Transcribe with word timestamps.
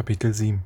Kapitel 0.00 0.32
7 0.32 0.62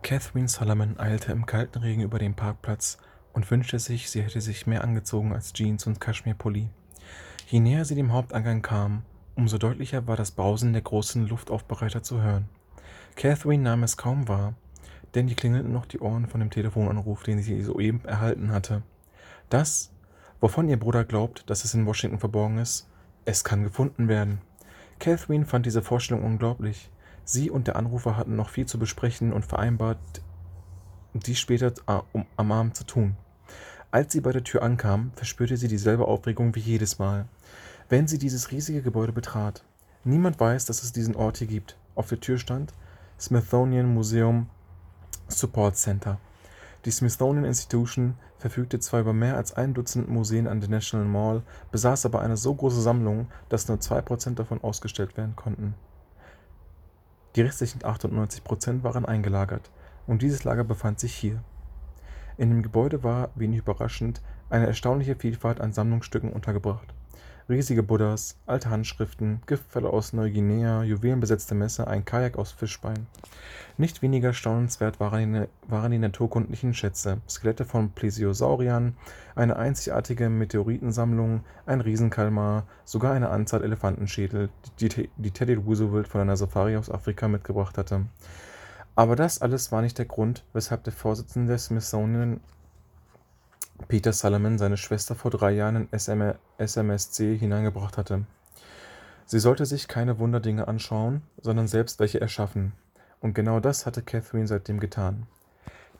Catherine 0.00 0.48
Solomon 0.48 0.98
eilte 0.98 1.30
im 1.30 1.44
kalten 1.44 1.80
Regen 1.80 2.00
über 2.00 2.18
den 2.18 2.32
Parkplatz 2.32 2.96
und 3.34 3.50
wünschte 3.50 3.78
sich, 3.78 4.08
sie 4.08 4.22
hätte 4.22 4.40
sich 4.40 4.66
mehr 4.66 4.82
angezogen 4.82 5.34
als 5.34 5.52
Jeans 5.52 5.86
und 5.86 6.00
Kaschmirpulli. 6.00 6.70
Je 7.48 7.60
näher 7.60 7.84
sie 7.84 7.96
dem 7.96 8.14
Haupteingang 8.14 8.62
kam, 8.62 9.02
umso 9.36 9.58
deutlicher 9.58 10.06
war 10.06 10.16
das 10.16 10.30
Brausen 10.30 10.72
der 10.72 10.80
großen 10.80 11.28
Luftaufbereiter 11.28 12.02
zu 12.02 12.22
hören. 12.22 12.48
Catherine 13.14 13.62
nahm 13.62 13.82
es 13.82 13.98
kaum 13.98 14.26
wahr, 14.26 14.54
denn 15.14 15.26
die 15.26 15.34
klingelten 15.34 15.74
noch 15.74 15.84
die 15.84 16.00
Ohren 16.00 16.26
von 16.26 16.40
dem 16.40 16.48
Telefonanruf, 16.48 17.22
den 17.24 17.42
sie 17.42 17.60
soeben 17.60 18.02
erhalten 18.06 18.52
hatte. 18.52 18.82
Das, 19.50 19.92
wovon 20.40 20.66
ihr 20.70 20.78
Bruder 20.78 21.04
glaubt, 21.04 21.50
dass 21.50 21.64
es 21.64 21.74
in 21.74 21.84
Washington 21.84 22.18
verborgen 22.18 22.56
ist, 22.56 22.88
es 23.26 23.44
kann 23.44 23.64
gefunden 23.64 24.08
werden. 24.08 24.40
Catherine 24.98 25.44
fand 25.44 25.66
diese 25.66 25.82
Vorstellung 25.82 26.24
unglaublich. 26.24 26.90
Sie 27.24 27.50
und 27.50 27.66
der 27.66 27.76
Anrufer 27.76 28.16
hatten 28.16 28.36
noch 28.36 28.48
viel 28.48 28.66
zu 28.66 28.78
besprechen 28.78 29.32
und 29.32 29.44
vereinbart, 29.44 29.98
dies 31.14 31.38
später 31.38 31.72
am 32.36 32.52
Abend 32.52 32.76
zu 32.76 32.84
tun. 32.84 33.16
Als 33.90 34.12
sie 34.12 34.20
bei 34.20 34.32
der 34.32 34.44
Tür 34.44 34.62
ankam, 34.62 35.10
verspürte 35.14 35.56
sie 35.56 35.68
dieselbe 35.68 36.06
Aufregung 36.06 36.54
wie 36.54 36.60
jedes 36.60 36.98
Mal, 36.98 37.26
wenn 37.88 38.06
sie 38.06 38.18
dieses 38.18 38.52
riesige 38.52 38.82
Gebäude 38.82 39.12
betrat. 39.12 39.64
Niemand 40.04 40.38
weiß, 40.38 40.66
dass 40.66 40.82
es 40.82 40.92
diesen 40.92 41.16
Ort 41.16 41.38
hier 41.38 41.48
gibt. 41.48 41.76
Auf 41.94 42.08
der 42.08 42.20
Tür 42.20 42.38
stand 42.38 42.72
Smithsonian 43.18 43.92
Museum 43.92 44.48
Support 45.28 45.76
Center. 45.76 46.18
Die 46.84 46.90
Smithsonian 46.90 47.44
Institution 47.44 48.14
verfügte 48.38 48.78
zwar 48.78 49.00
über 49.00 49.12
mehr 49.12 49.36
als 49.36 49.52
ein 49.52 49.74
Dutzend 49.74 50.08
Museen 50.08 50.46
an 50.46 50.60
der 50.60 50.70
National 50.70 51.06
Mall, 51.06 51.42
besaß 51.72 52.06
aber 52.06 52.22
eine 52.22 52.36
so 52.36 52.54
große 52.54 52.80
Sammlung, 52.80 53.26
dass 53.50 53.68
nur 53.68 53.80
zwei 53.80 54.00
Prozent 54.00 54.38
davon 54.38 54.62
ausgestellt 54.62 55.16
werden 55.16 55.36
konnten. 55.36 55.74
Die 57.36 57.42
restlichen 57.42 57.84
98 57.84 58.42
Prozent 58.42 58.82
waren 58.82 59.06
eingelagert, 59.06 59.70
und 60.06 60.22
dieses 60.22 60.44
Lager 60.44 60.64
befand 60.64 60.98
sich 60.98 61.14
hier. 61.14 61.42
In 62.40 62.48
dem 62.48 62.62
Gebäude 62.62 63.02
war, 63.02 63.28
wenig 63.34 63.58
überraschend, 63.58 64.22
eine 64.48 64.66
erstaunliche 64.66 65.14
Vielfalt 65.14 65.60
an 65.60 65.74
Sammlungsstücken 65.74 66.32
untergebracht 66.32 66.94
riesige 67.50 67.82
Buddhas, 67.82 68.36
alte 68.46 68.70
Handschriften, 68.70 69.42
Giftfälle 69.46 69.90
aus 69.90 70.12
Neuguinea, 70.12 70.84
juwelenbesetzte 70.84 71.56
Messer, 71.56 71.88
ein 71.88 72.04
Kajak 72.04 72.38
aus 72.38 72.52
Fischbein. 72.52 73.08
Nicht 73.76 74.02
weniger 74.02 74.32
staunenswert 74.32 75.00
waren 75.00 75.34
die, 75.34 75.48
waren 75.68 75.90
die 75.90 75.98
naturkundlichen 75.98 76.74
Schätze, 76.74 77.18
Skelette 77.28 77.64
von 77.64 77.90
Plesiosauriern, 77.90 78.96
eine 79.34 79.56
einzigartige 79.56 80.30
Meteoritensammlung, 80.30 81.42
ein 81.66 81.80
Riesenkalmar, 81.80 82.66
sogar 82.84 83.12
eine 83.12 83.30
Anzahl 83.30 83.64
Elefantenschädel, 83.64 84.48
die, 84.78 85.10
die 85.16 85.30
Teddy 85.32 85.54
Roosevelt 85.54 86.06
von 86.06 86.20
einer 86.20 86.36
Safari 86.36 86.76
aus 86.76 86.90
Afrika 86.90 87.26
mitgebracht 87.26 87.76
hatte. 87.76 88.06
Aber 89.00 89.16
das 89.16 89.40
alles 89.40 89.72
war 89.72 89.80
nicht 89.80 89.96
der 89.96 90.04
Grund, 90.04 90.44
weshalb 90.52 90.84
der 90.84 90.92
Vorsitzende 90.92 91.54
des 91.54 91.64
Smithsonian 91.64 92.38
Peter 93.88 94.12
Salomon 94.12 94.58
seine 94.58 94.76
Schwester 94.76 95.14
vor 95.14 95.30
drei 95.30 95.52
Jahren 95.52 95.88
in 95.88 95.88
SMSC 96.58 97.38
hineingebracht 97.38 97.96
hatte. 97.96 98.26
Sie 99.24 99.38
sollte 99.38 99.64
sich 99.64 99.88
keine 99.88 100.18
Wunderdinge 100.18 100.68
anschauen, 100.68 101.22
sondern 101.40 101.66
selbst 101.66 101.98
welche 101.98 102.20
erschaffen. 102.20 102.74
Und 103.22 103.32
genau 103.32 103.58
das 103.58 103.86
hatte 103.86 104.02
Catherine 104.02 104.46
seitdem 104.46 104.80
getan. 104.80 105.26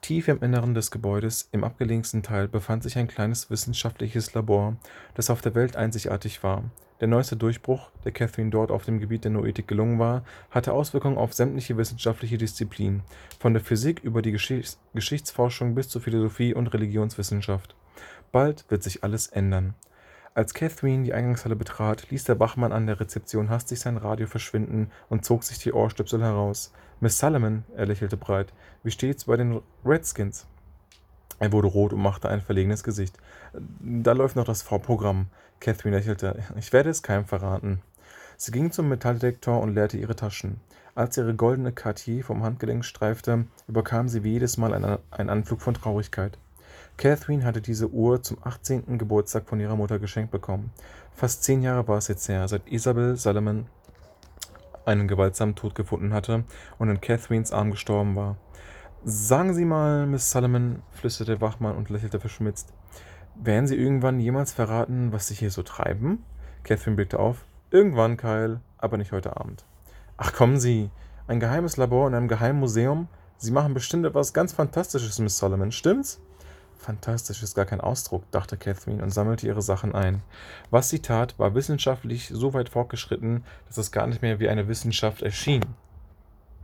Tief 0.00 0.26
im 0.26 0.42
Inneren 0.42 0.74
des 0.74 0.90
Gebäudes, 0.90 1.48
im 1.52 1.62
abgelegensten 1.62 2.24
Teil, 2.24 2.48
befand 2.48 2.82
sich 2.82 2.98
ein 2.98 3.06
kleines 3.06 3.48
wissenschaftliches 3.48 4.34
Labor, 4.34 4.74
das 5.14 5.30
auf 5.30 5.40
der 5.40 5.54
Welt 5.54 5.76
einzigartig 5.76 6.42
war. 6.42 6.64
Der 7.00 7.06
neueste 7.06 7.36
Durchbruch, 7.36 7.90
der 8.04 8.10
Catherine 8.10 8.50
dort 8.50 8.72
auf 8.72 8.84
dem 8.84 8.98
Gebiet 8.98 9.22
der 9.22 9.30
Noetik 9.30 9.68
gelungen 9.68 10.00
war, 10.00 10.24
hatte 10.50 10.72
Auswirkungen 10.72 11.16
auf 11.16 11.32
sämtliche 11.32 11.76
wissenschaftliche 11.76 12.38
Disziplinen, 12.38 13.02
von 13.38 13.52
der 13.52 13.62
Physik 13.62 14.00
über 14.02 14.20
die 14.20 14.32
Geschichts 14.32 14.80
Geschichtsforschung 14.94 15.76
bis 15.76 15.88
zur 15.88 16.02
Philosophie 16.02 16.54
und 16.54 16.66
Religionswissenschaft. 16.68 17.76
Bald 18.32 18.64
wird 18.68 18.82
sich 18.82 19.04
alles 19.04 19.28
ändern. 19.28 19.74
Als 20.34 20.54
Catherine 20.54 21.04
die 21.04 21.14
Eingangshalle 21.14 21.56
betrat, 21.56 22.10
ließ 22.10 22.24
der 22.24 22.38
Wachmann 22.40 22.72
an 22.72 22.86
der 22.86 22.98
Rezeption 22.98 23.48
hastig 23.48 23.80
sein 23.80 23.96
Radio 23.96 24.26
verschwinden 24.26 24.90
und 25.08 25.24
zog 25.24 25.44
sich 25.44 25.58
die 25.58 25.72
Ohrstöpsel 25.72 26.22
heraus. 26.22 26.72
Miss 27.00 27.18
Salomon, 27.18 27.64
er 27.76 27.86
lächelte 27.86 28.16
breit, 28.16 28.52
wie 28.82 28.90
steht's 28.90 29.24
bei 29.24 29.36
den 29.36 29.60
Redskins? 29.84 30.46
Er 31.38 31.52
wurde 31.52 31.68
rot 31.68 31.92
und 31.92 32.02
machte 32.02 32.28
ein 32.28 32.40
verlegenes 32.40 32.82
Gesicht. 32.82 33.16
Da 33.80 34.12
läuft 34.12 34.36
noch 34.36 34.44
das 34.44 34.62
Vorprogramm. 34.62 35.26
Catherine 35.60 35.96
lächelte. 35.96 36.42
Ich 36.56 36.72
werde 36.72 36.90
es 36.90 37.02
keinem 37.02 37.24
verraten. 37.26 37.80
Sie 38.36 38.52
ging 38.52 38.70
zum 38.70 38.88
Metalldetektor 38.88 39.60
und 39.60 39.74
leerte 39.74 39.98
ihre 39.98 40.16
Taschen. 40.16 40.60
Als 40.94 41.16
ihre 41.16 41.34
goldene 41.34 41.72
Cartier 41.72 42.24
vom 42.24 42.42
Handgelenk 42.42 42.84
streifte, 42.84 43.46
überkam 43.68 44.08
sie 44.08 44.24
wie 44.24 44.32
jedes 44.32 44.56
Mal 44.56 44.74
einen 44.74 45.30
Anflug 45.30 45.60
von 45.60 45.74
Traurigkeit. 45.74 46.38
Catherine 46.96 47.44
hatte 47.44 47.60
diese 47.60 47.88
Uhr 47.88 48.22
zum 48.22 48.38
18. 48.42 48.98
Geburtstag 48.98 49.48
von 49.48 49.60
ihrer 49.60 49.76
Mutter 49.76 50.00
geschenkt 50.00 50.32
bekommen. 50.32 50.72
Fast 51.14 51.44
zehn 51.44 51.62
Jahre 51.62 51.86
war 51.86 51.98
es 51.98 52.08
jetzt 52.08 52.28
her, 52.28 52.48
seit 52.48 52.66
Isabel 52.66 53.16
Salomon 53.16 53.66
einen 54.84 55.06
gewaltsamen 55.06 55.54
Tod 55.54 55.74
gefunden 55.76 56.12
hatte 56.12 56.44
und 56.78 56.88
in 56.88 57.00
Catherines 57.00 57.52
Arm 57.52 57.70
gestorben 57.70 58.16
war. 58.16 58.36
Sagen 59.04 59.54
Sie 59.54 59.64
mal, 59.64 60.06
Miss 60.06 60.28
Salomon, 60.28 60.82
flüsterte 60.90 61.40
Wachmann 61.40 61.76
und 61.76 61.88
lächelte 61.88 62.18
verschmitzt. 62.18 62.72
Werden 63.36 63.68
Sie 63.68 63.76
irgendwann 63.76 64.18
jemals 64.18 64.52
verraten, 64.52 65.12
was 65.12 65.28
Sie 65.28 65.34
hier 65.34 65.52
so 65.52 65.62
treiben? 65.62 66.24
Catherine 66.64 66.96
blickte 66.96 67.20
auf. 67.20 67.44
Irgendwann, 67.70 68.16
Kyle, 68.16 68.60
aber 68.76 68.96
nicht 68.96 69.12
heute 69.12 69.36
Abend. 69.36 69.64
Ach 70.16 70.32
kommen 70.32 70.58
Sie, 70.58 70.90
ein 71.28 71.38
geheimes 71.38 71.76
Labor 71.76 72.08
in 72.08 72.14
einem 72.14 72.26
geheimen 72.26 72.58
Museum? 72.58 73.06
Sie 73.36 73.52
machen 73.52 73.72
bestimmt 73.72 74.04
etwas 74.04 74.32
ganz 74.32 74.52
Fantastisches, 74.52 75.20
Miss 75.20 75.38
Solomon, 75.38 75.70
stimmt's? 75.70 76.20
Fantastisch 76.76 77.42
ist 77.44 77.54
gar 77.54 77.66
kein 77.66 77.80
Ausdruck, 77.80 78.28
dachte 78.32 78.56
Catherine 78.56 79.02
und 79.02 79.10
sammelte 79.10 79.46
ihre 79.46 79.62
Sachen 79.62 79.94
ein. 79.94 80.22
Was 80.70 80.88
sie 80.88 81.00
tat, 81.00 81.38
war 81.38 81.54
wissenschaftlich 81.54 82.30
so 82.32 82.52
weit 82.52 82.68
fortgeschritten, 82.68 83.44
dass 83.68 83.78
es 83.78 83.92
gar 83.92 84.08
nicht 84.08 84.22
mehr 84.22 84.40
wie 84.40 84.48
eine 84.48 84.66
Wissenschaft 84.66 85.22
erschien. 85.22 85.64